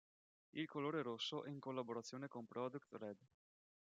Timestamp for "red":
2.93-3.19